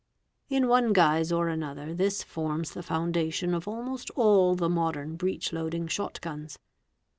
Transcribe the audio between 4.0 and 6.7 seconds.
all the modern breech loading shot guns.